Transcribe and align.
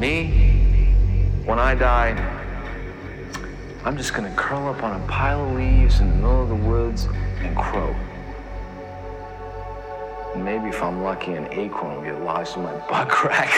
Me, 0.00 0.28
when 1.44 1.58
I 1.58 1.74
die, 1.74 2.16
I'm 3.84 3.98
just 3.98 4.14
gonna 4.14 4.34
curl 4.34 4.66
up 4.68 4.82
on 4.82 4.98
a 4.98 5.06
pile 5.06 5.44
of 5.44 5.54
leaves 5.54 6.00
in 6.00 6.08
the 6.08 6.14
middle 6.14 6.42
of 6.42 6.48
the 6.48 6.54
woods 6.54 7.06
and 7.40 7.54
crow. 7.54 7.94
Maybe 10.34 10.70
if 10.70 10.82
I'm 10.82 11.02
lucky, 11.02 11.34
an 11.34 11.52
acorn 11.52 11.96
will 11.96 12.02
get 12.02 12.18
lodged 12.22 12.56
in 12.56 12.62
my 12.62 12.72
butt 12.88 13.10
crack. 13.10 13.52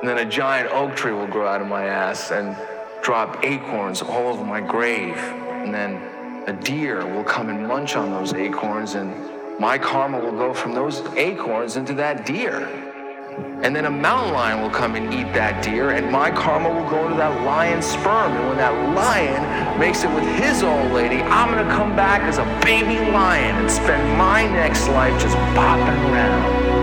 and 0.00 0.08
then 0.08 0.16
a 0.16 0.24
giant 0.24 0.72
oak 0.72 0.96
tree 0.96 1.12
will 1.12 1.26
grow 1.26 1.46
out 1.46 1.60
of 1.60 1.66
my 1.66 1.84
ass 1.84 2.30
and 2.30 2.56
drop 3.02 3.44
acorns 3.44 4.00
all 4.00 4.28
over 4.28 4.42
my 4.42 4.62
grave. 4.62 5.18
And 5.18 5.74
then 5.74 6.00
a 6.48 6.54
deer 6.54 7.04
will 7.04 7.24
come 7.24 7.50
and 7.50 7.68
munch 7.68 7.94
on 7.94 8.10
those 8.10 8.32
acorns, 8.32 8.94
and 8.94 9.60
my 9.60 9.76
karma 9.76 10.18
will 10.18 10.32
go 10.32 10.54
from 10.54 10.72
those 10.72 11.02
acorns 11.14 11.76
into 11.76 11.92
that 11.92 12.24
deer. 12.24 12.83
And 13.62 13.74
then 13.74 13.86
a 13.86 13.90
mountain 13.90 14.34
lion 14.34 14.60
will 14.60 14.70
come 14.70 14.94
and 14.94 15.12
eat 15.12 15.32
that 15.32 15.64
deer, 15.64 15.90
and 15.90 16.10
my 16.12 16.30
karma 16.30 16.68
will 16.68 16.88
go 16.88 17.04
into 17.04 17.16
that 17.16 17.42
lion's 17.42 17.86
sperm. 17.86 18.32
And 18.32 18.48
when 18.48 18.58
that 18.58 18.94
lion 18.94 19.78
makes 19.78 20.04
it 20.04 20.10
with 20.10 20.24
his 20.36 20.62
old 20.62 20.92
lady, 20.92 21.22
I'm 21.22 21.50
gonna 21.50 21.70
come 21.74 21.96
back 21.96 22.22
as 22.22 22.38
a 22.38 22.44
baby 22.62 23.00
lion 23.10 23.56
and 23.56 23.70
spend 23.70 24.18
my 24.18 24.46
next 24.46 24.88
life 24.88 25.18
just 25.20 25.36
bopping 25.56 26.12
around. 26.12 26.73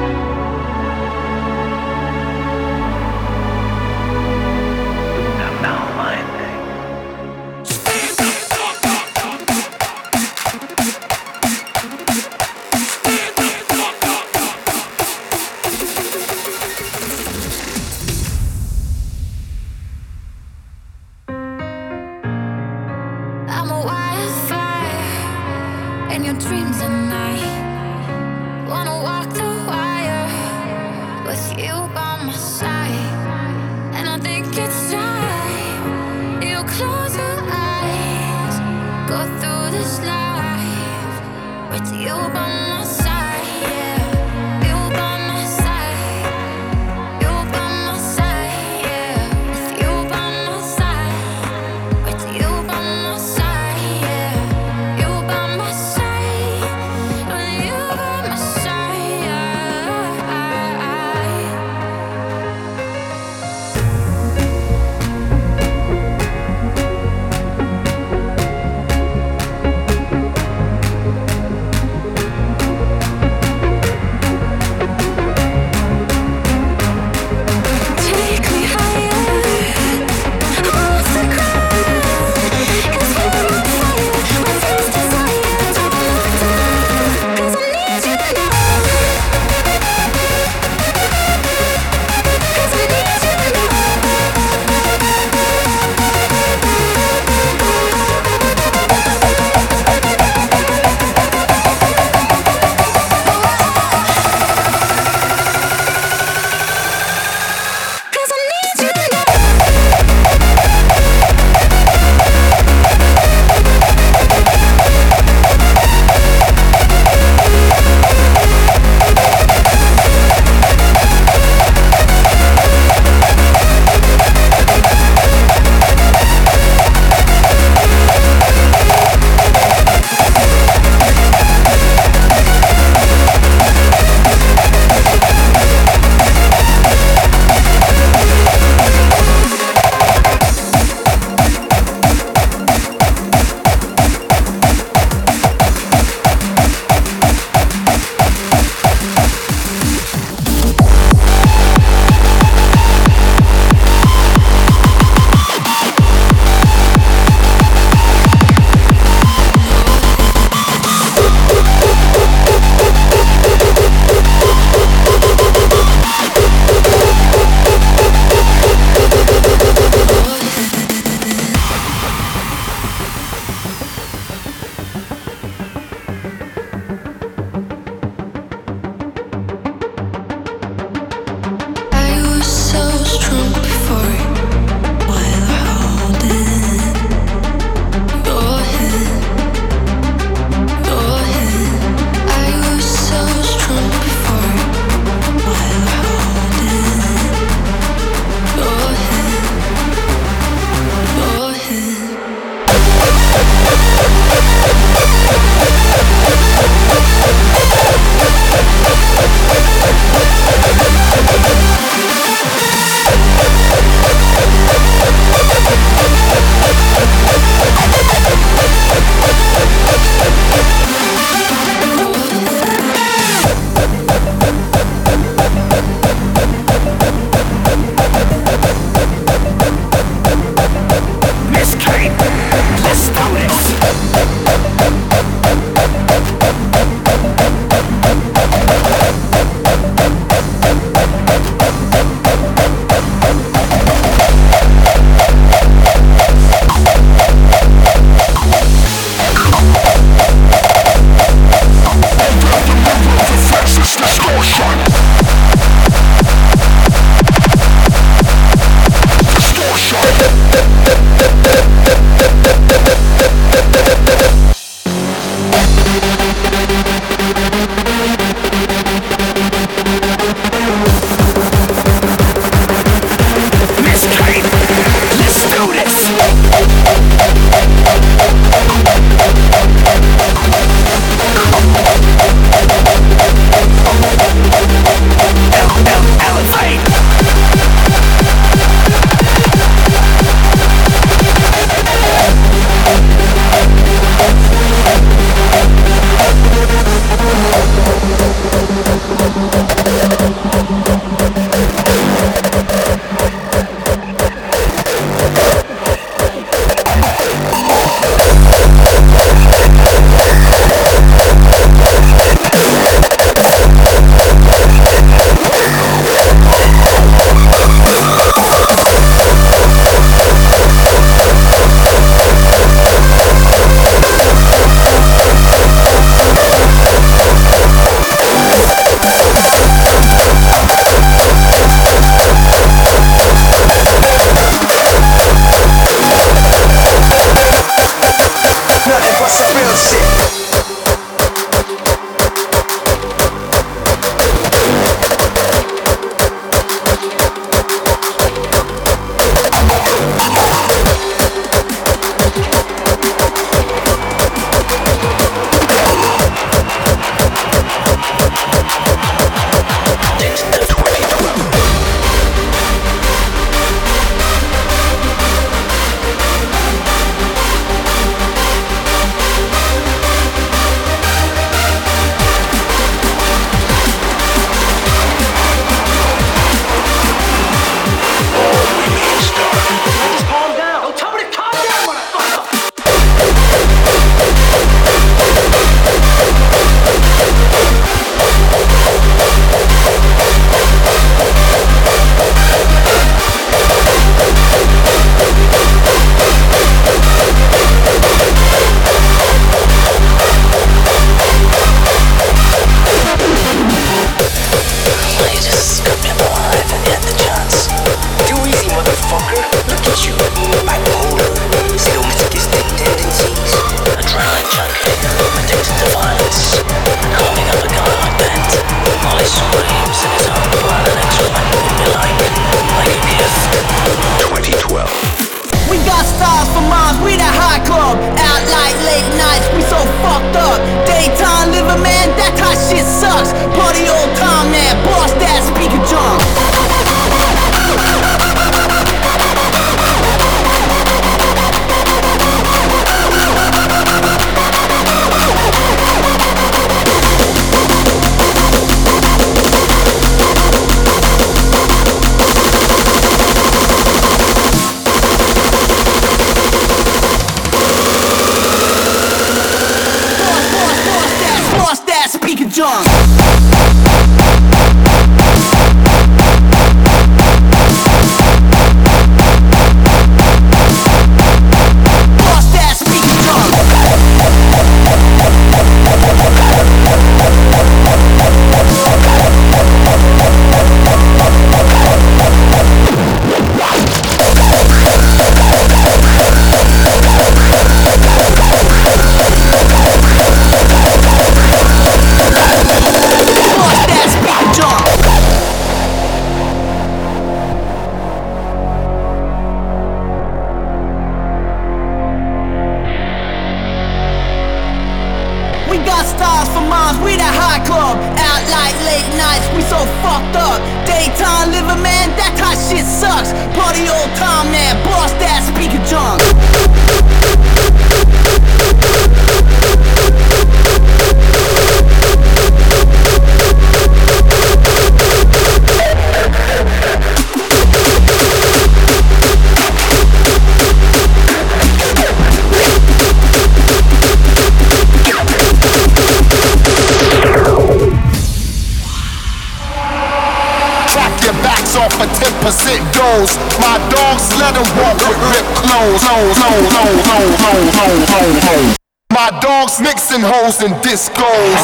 Mixing 550.12 550.22
holes 550.22 550.62
and 550.62 550.74
discos. 550.84 551.62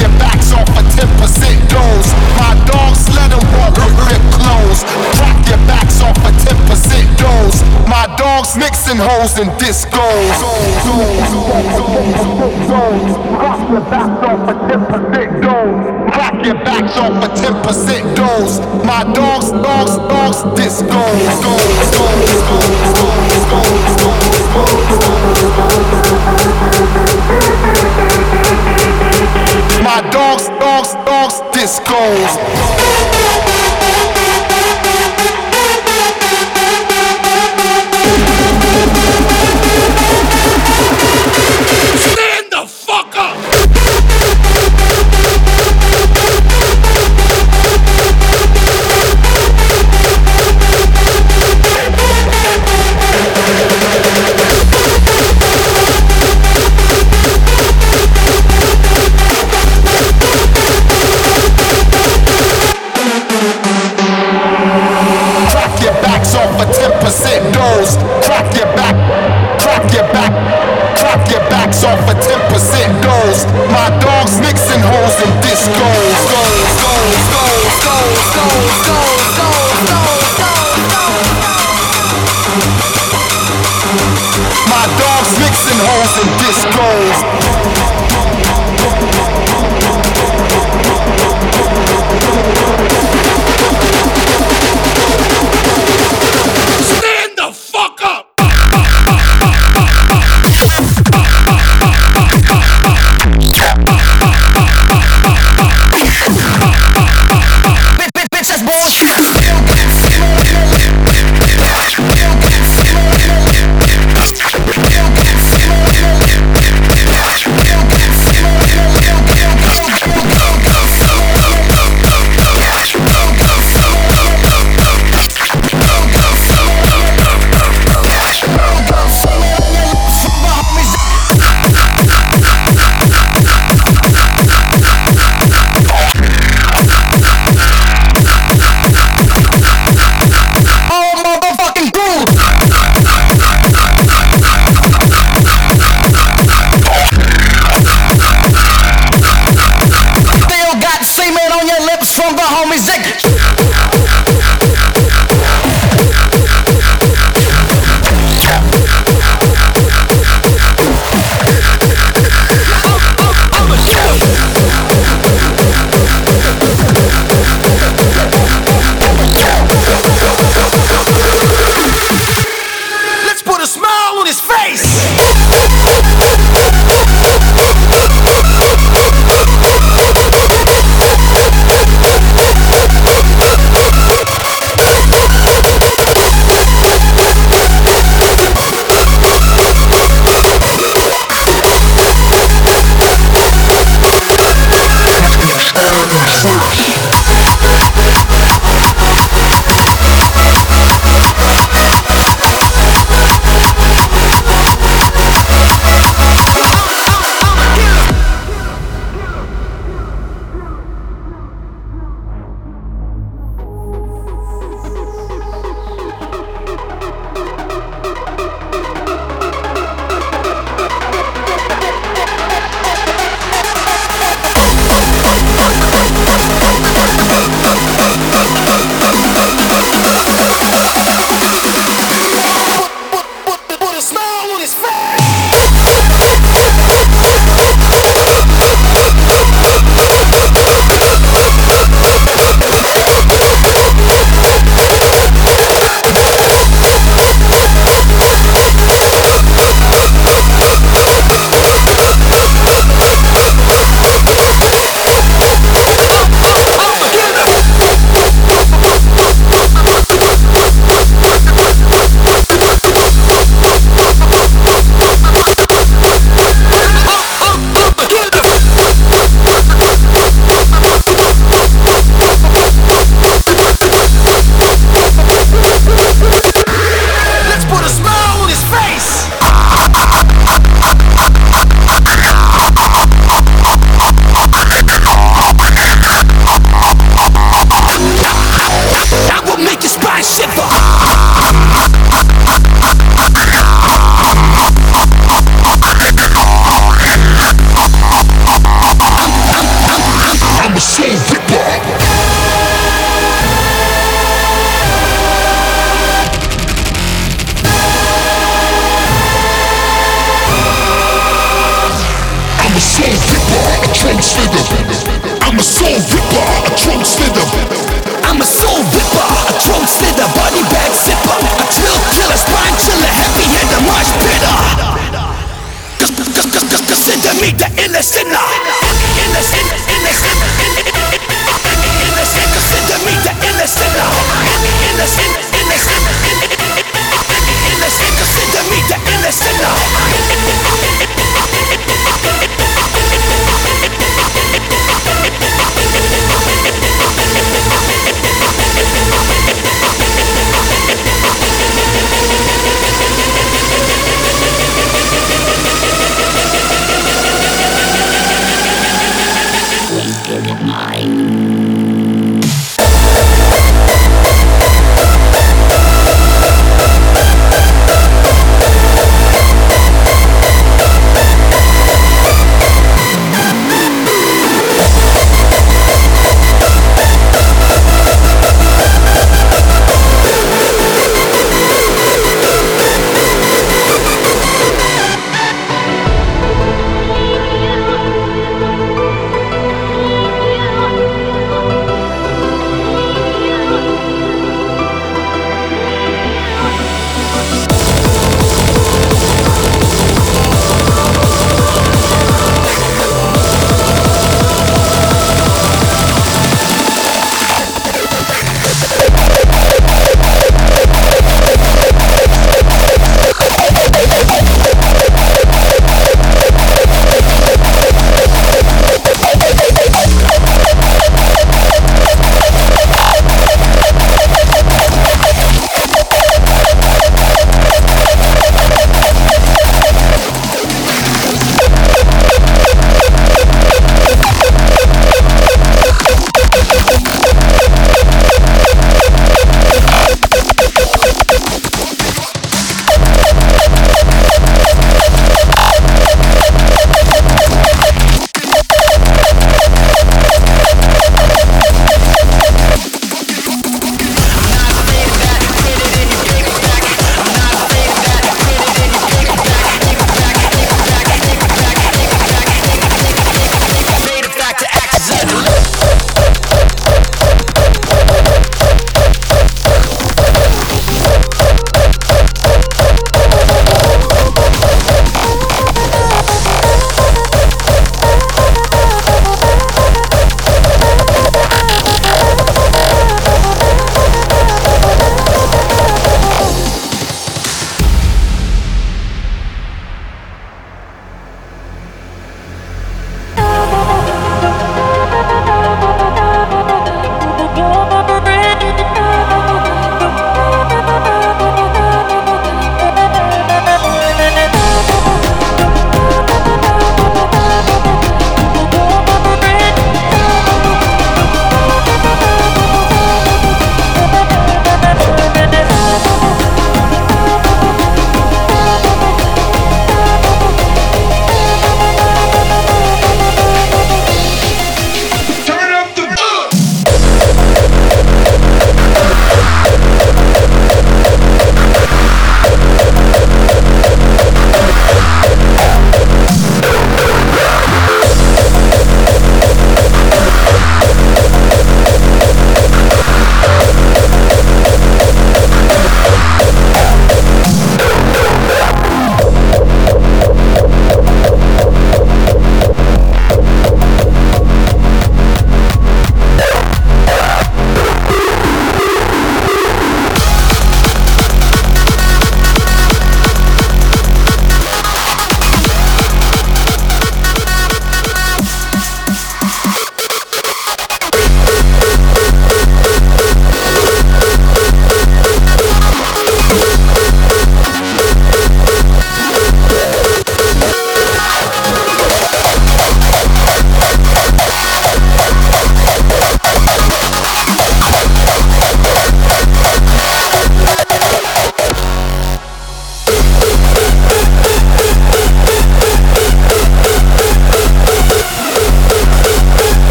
Your 0.00 0.08
backs 0.18 0.52
off 0.52 0.66
for 0.68 0.82
10% 0.82 1.68
dose. 1.68 2.10
My 2.38 2.54
dogs 2.66 3.08
let 3.14 3.30
them 3.30 3.44
walk 3.58 3.76
with 3.76 3.96
ripped 4.06 4.32
clothes. 4.34 5.29
Your 5.50 5.58
backs 5.66 6.00
off 6.00 6.16
for 6.22 6.30
10% 6.30 7.18
dose. 7.18 7.62
My 7.90 8.06
dogs 8.16 8.56
mixing 8.56 8.96
holes 8.96 9.36
and 9.38 9.50
discos. 9.58 10.30
Crack 13.34 13.68
your 13.70 13.82
backs 13.90 14.22
off 14.22 14.46
for 14.46 14.54
10% 14.70 15.42
dose. 15.42 15.82
Crack 16.14 16.44
your 16.46 16.58
backs 16.62 16.96
off 16.96 17.14
for 17.18 17.30
10% 17.34 18.14
dose. 18.14 18.60
My 18.86 19.02
dogs, 19.12 19.50
dogs, 19.50 19.96
dogs, 20.06 20.38
discos. 20.54 21.18
Goes, 21.42 21.90
goes, 21.98 22.30
goes, 22.46 22.80
goes, 23.00 23.34
goes, 23.50 23.74
goes, 23.74 24.54
goes, 24.54 24.70
goes. 24.70 24.90
My 29.82 29.98
dogs, 30.12 30.46
dogs, 30.60 30.94
dogs, 31.04 31.36
discos. 31.52 32.30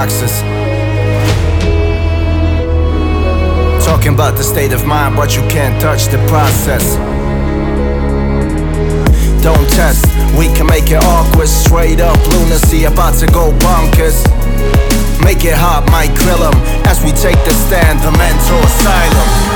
Boxes. 0.00 0.40
Talking 3.84 4.14
about 4.14 4.34
the 4.38 4.42
state 4.42 4.72
of 4.72 4.86
mind, 4.86 5.14
but 5.14 5.36
you 5.36 5.42
can't 5.48 5.78
touch 5.78 6.06
the 6.06 6.16
process. 6.26 6.96
Don't 9.42 9.68
test, 9.70 10.06
we 10.38 10.46
can 10.56 10.66
make 10.66 10.90
it 10.90 11.02
awkward. 11.04 11.48
Straight 11.48 12.00
up 12.00 12.16
lunacy, 12.32 12.84
about 12.84 13.14
to 13.20 13.26
go 13.26 13.52
bonkers. 13.60 14.24
Make 15.22 15.44
it 15.44 15.54
hot, 15.54 15.84
Mike 15.92 16.14
Grillem, 16.22 16.56
as 16.86 17.04
we 17.04 17.10
take 17.12 17.40
the 17.44 17.54
stand, 17.68 18.00
the 18.00 18.12
mental 18.16 18.58
asylum. 18.58 19.49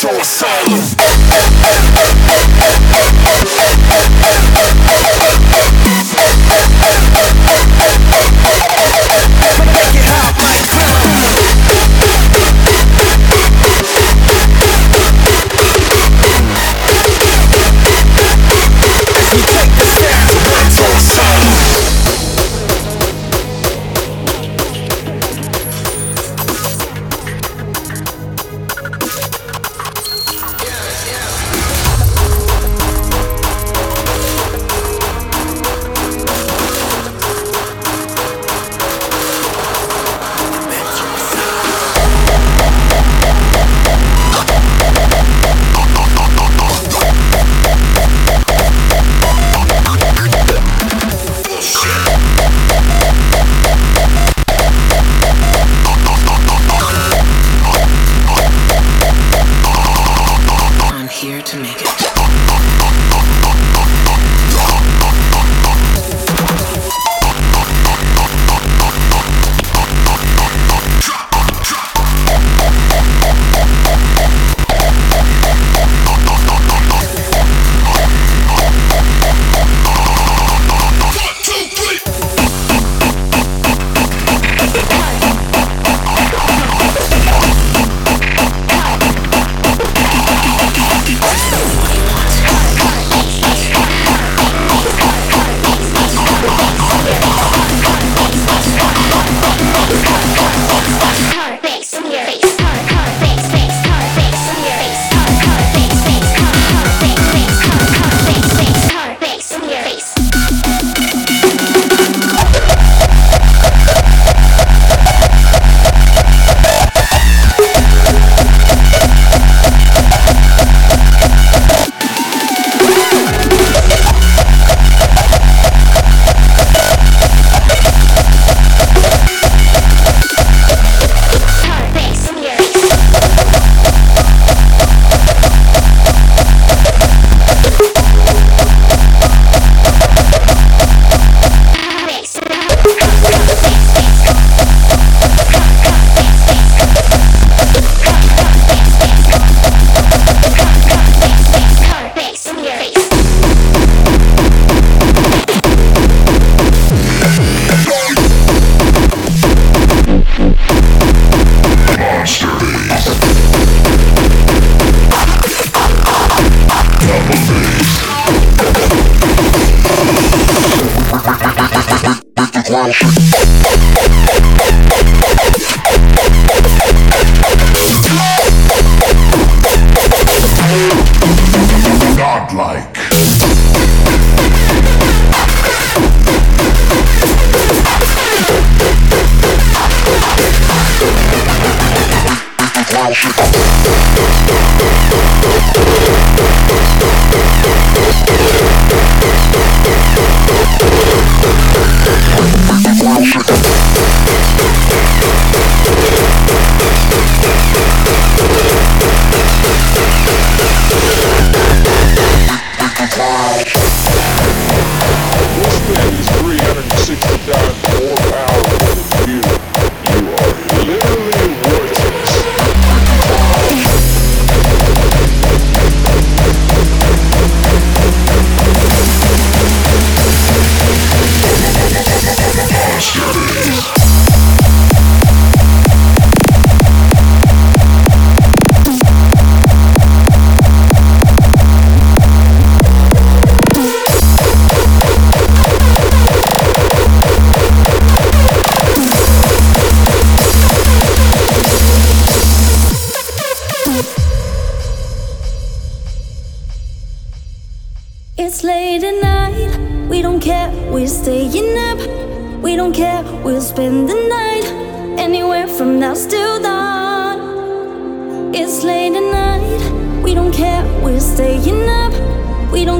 Stand 0.00 0.24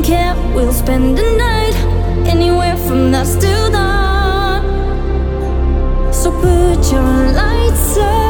don't 0.02 0.08
care, 0.08 0.34
we'll 0.54 0.72
spend 0.72 1.18
the 1.18 1.36
night 1.36 1.74
anywhere 2.26 2.76
from 2.76 3.12
dusk 3.12 3.40
till 3.40 3.70
dawn. 3.70 4.62
So 6.12 6.30
put 6.30 6.92
your 6.92 7.32
lights 7.32 7.98
up. 7.98 8.29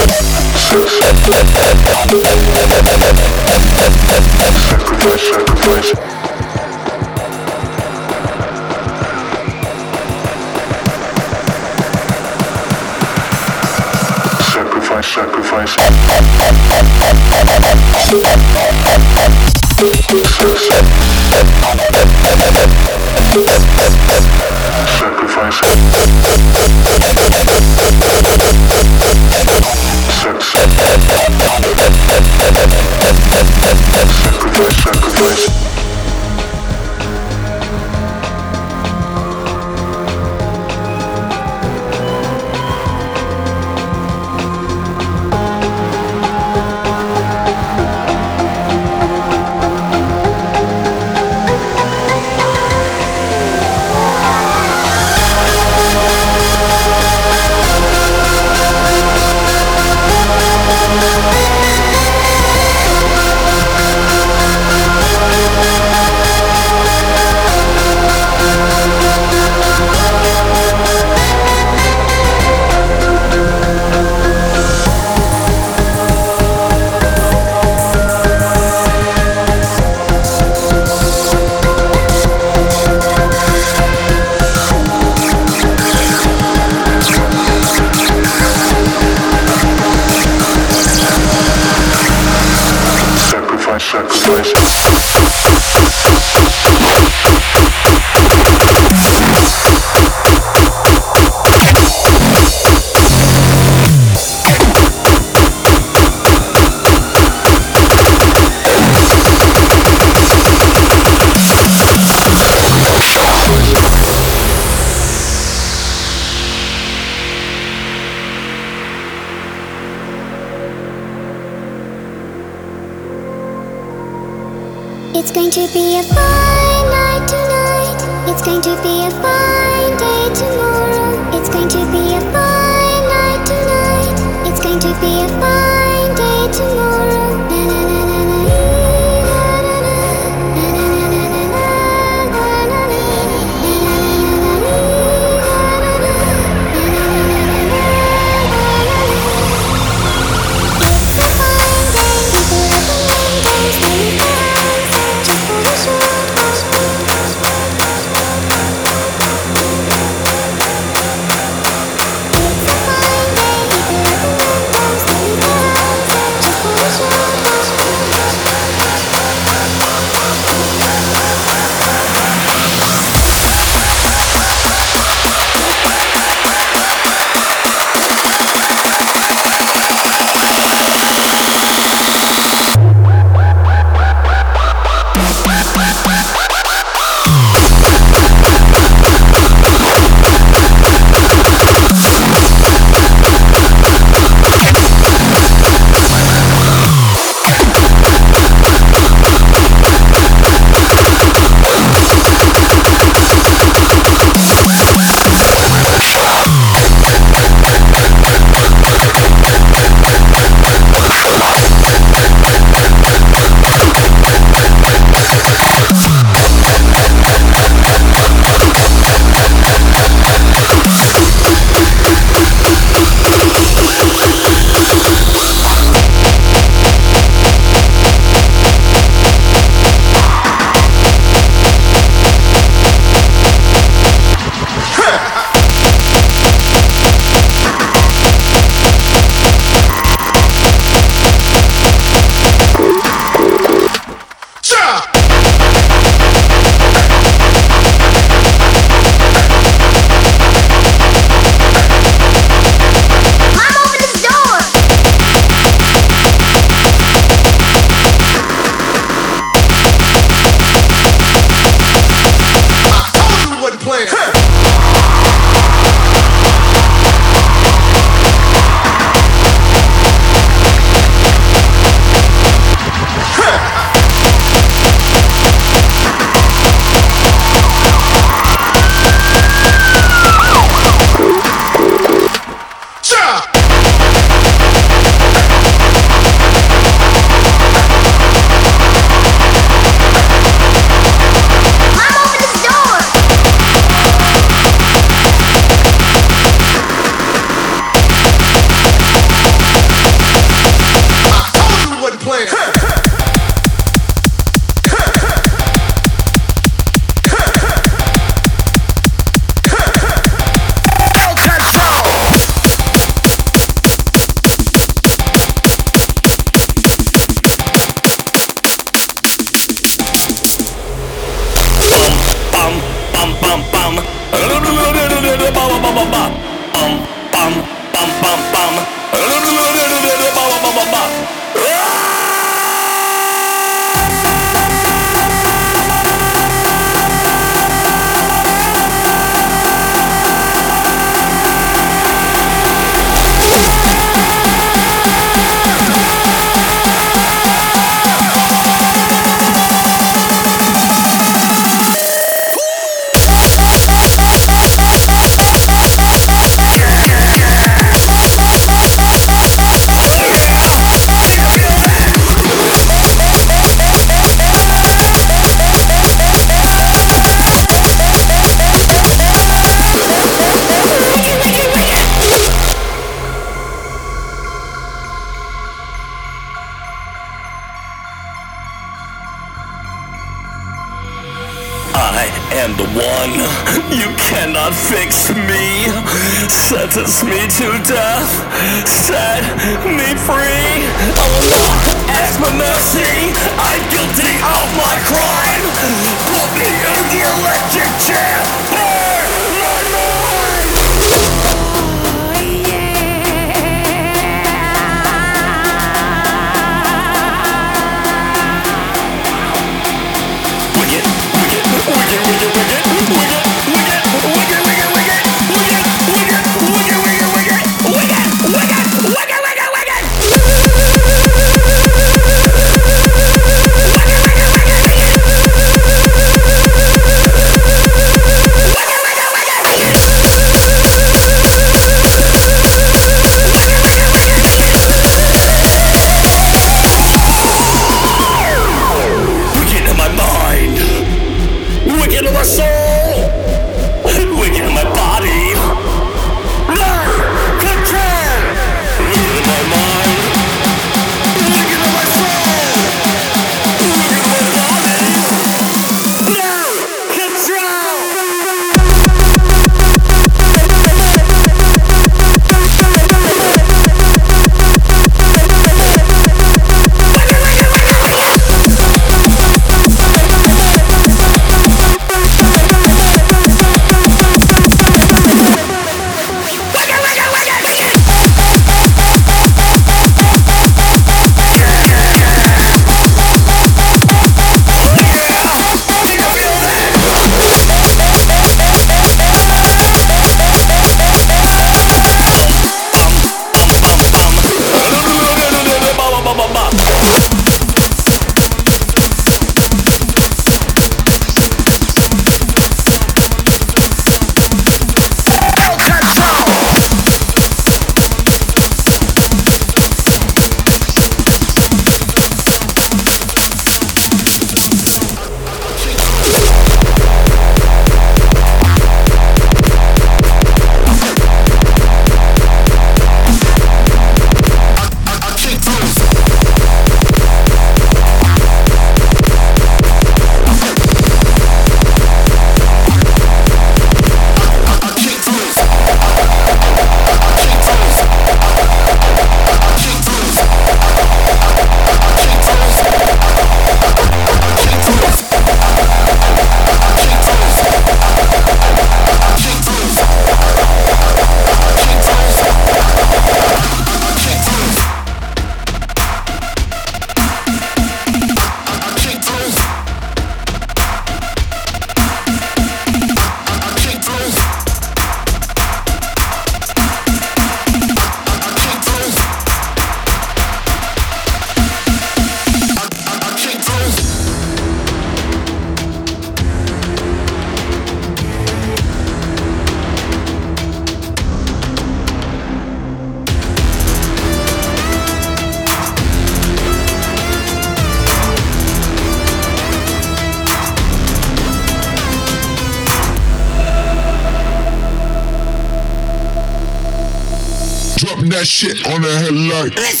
Shit 598.46 598.86
on 598.86 599.02
the 599.02 599.18
headlight. 599.18 599.76
Let's 599.76 600.00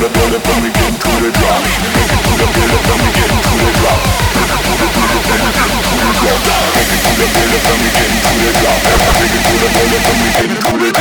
the 0.00 0.08
drop. 1.30 1.62
Make 10.34 10.90
it 10.90 10.93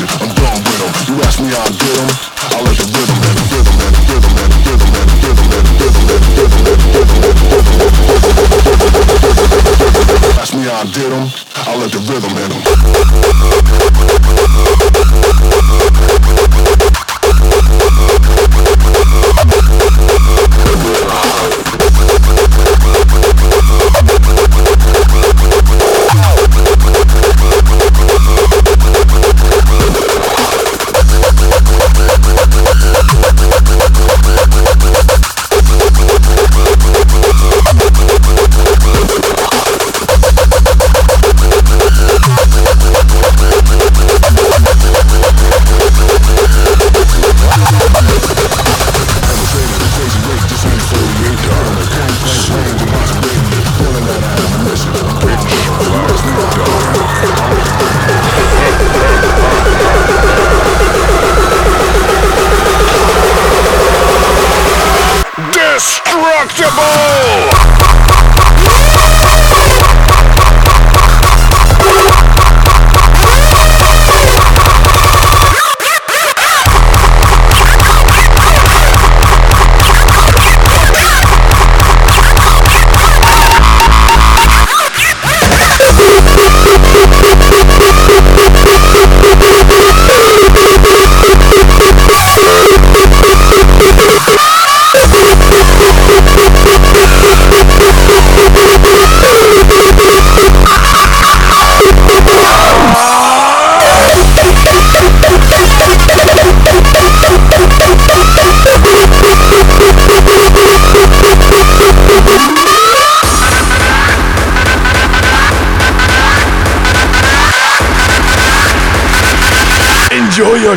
I'm 0.00 0.06
done 0.06 0.62
with 0.62 0.78
them. 0.78 1.16
You 1.16 1.22
ask 1.24 1.40
me 1.40 1.48
how 1.48 1.64
I 1.64 1.70
get 1.70 1.96
them? 1.98 2.37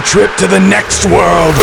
trip 0.02 0.36
to 0.38 0.48
the 0.48 0.60
next 0.60 1.06
world. 1.06 1.56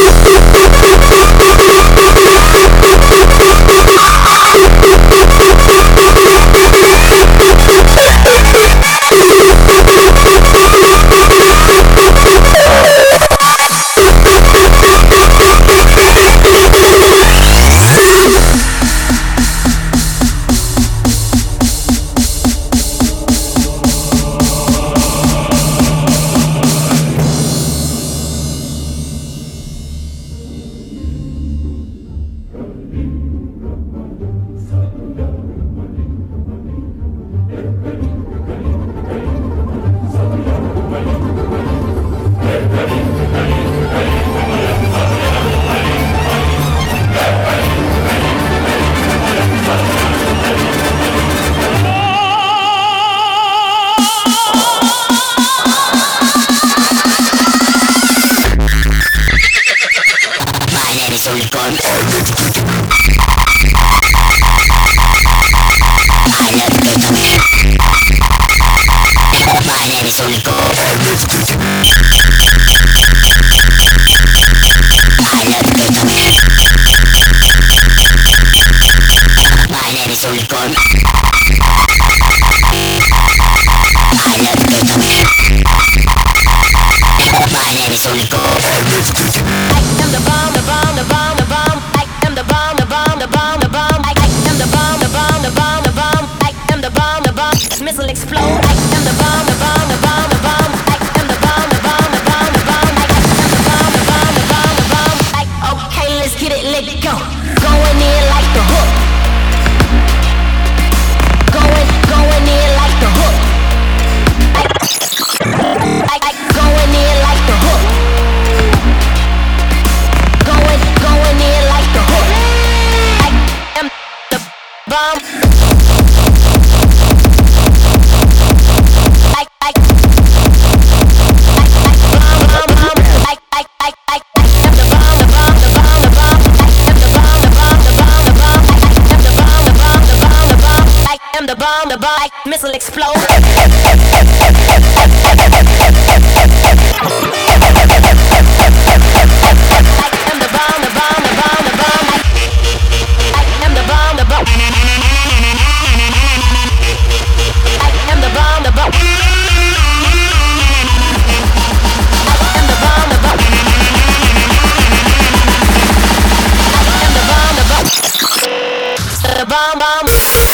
Ain't 170.38 170.46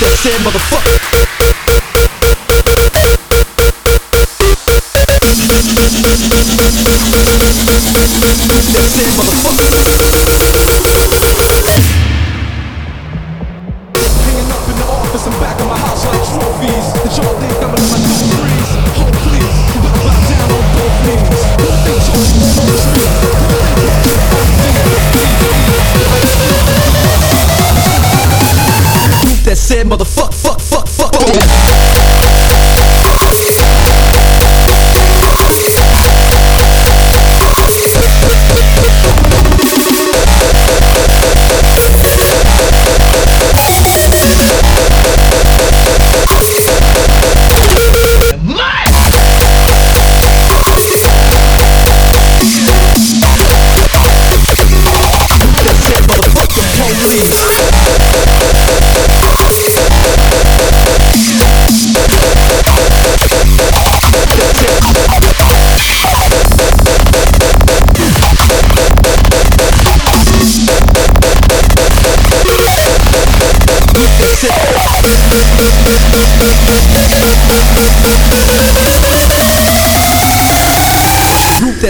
that 0.00 0.16
sad 0.16 0.40
motherfucker? 0.40 0.96
That 8.72 8.88
sad 8.88 9.12
motherfucker. 9.18 10.39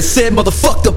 that 0.01 0.07
said, 0.07 0.33
motherfuck 0.33 0.83
the 0.83 0.90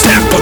fangs. 0.00 0.32
Watch 0.32 0.41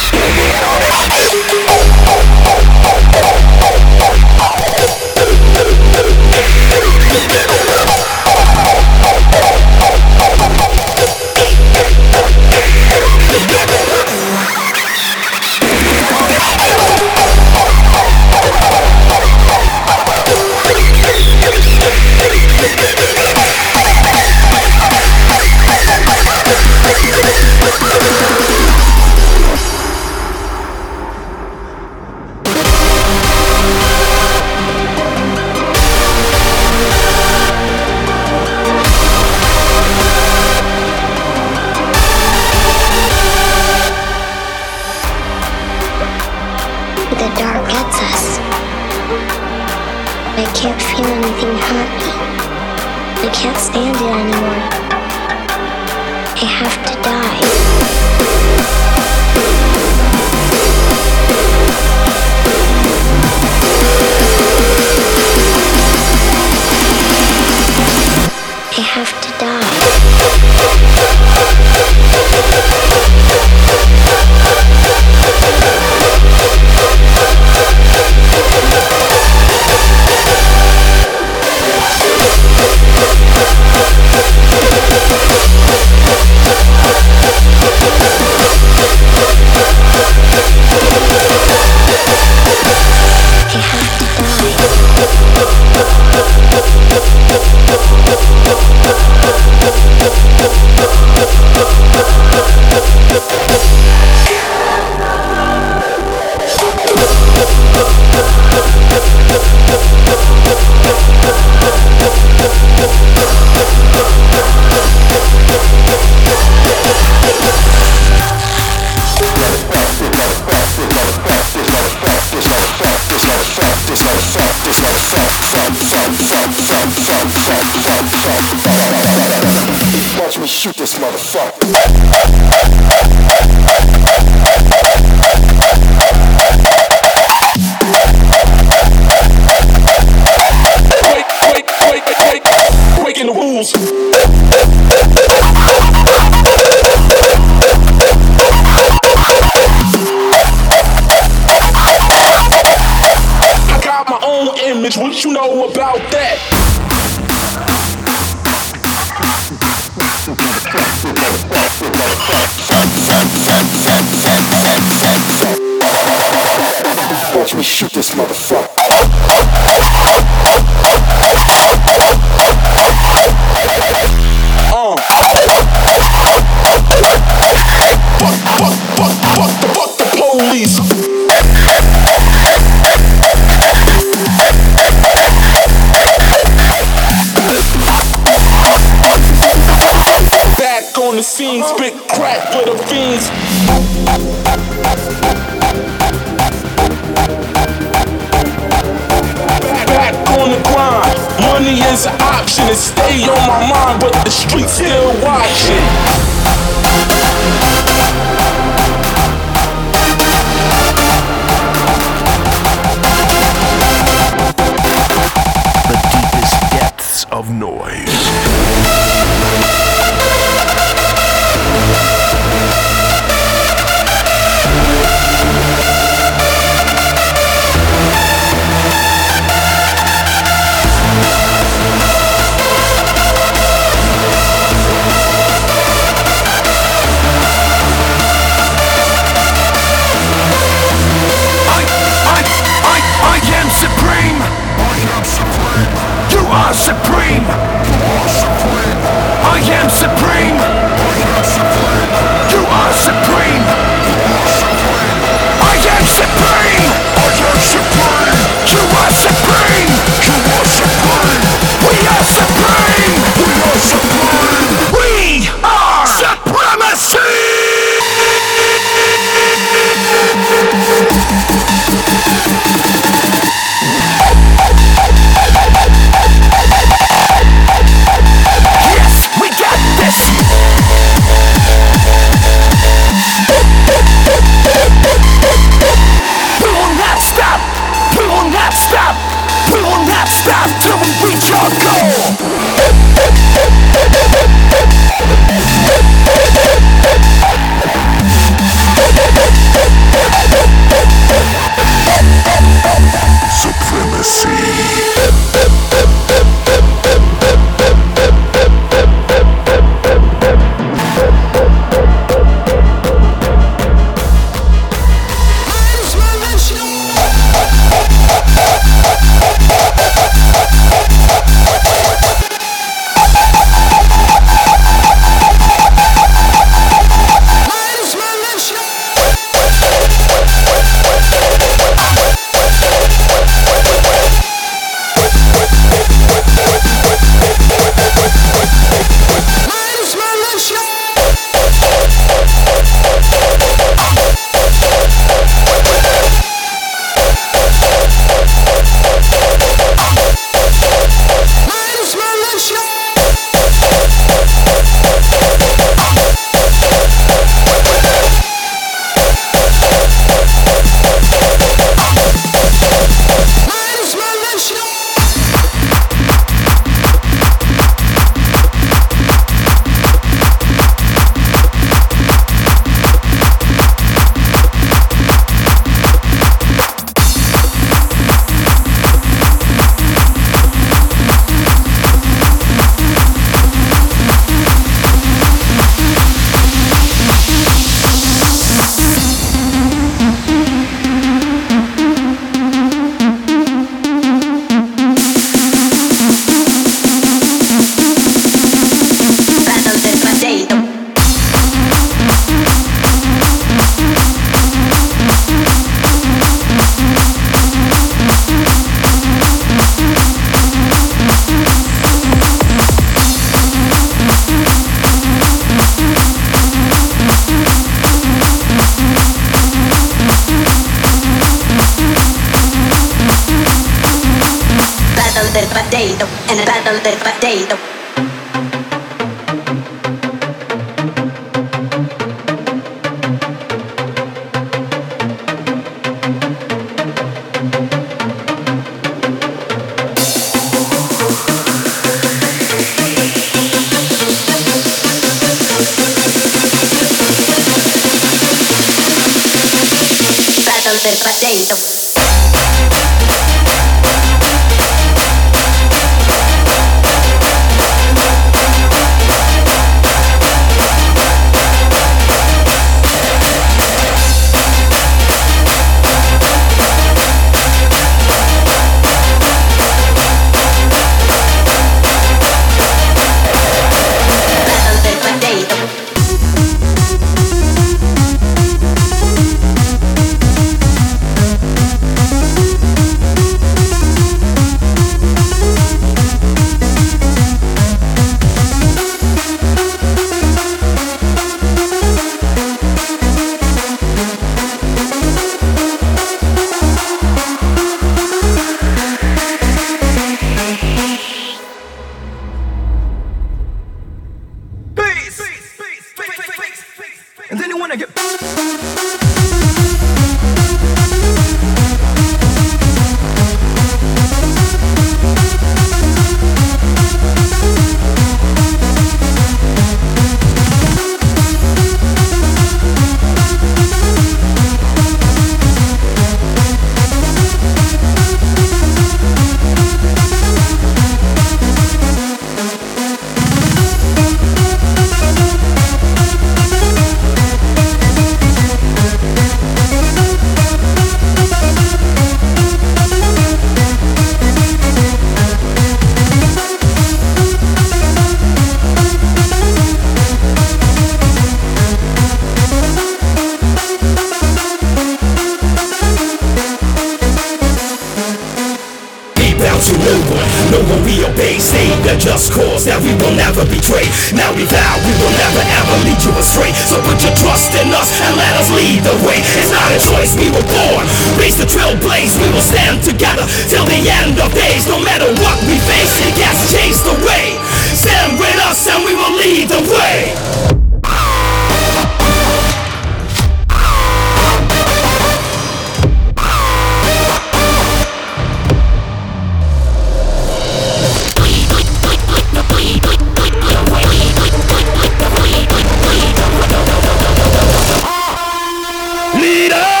just 599.41 600.00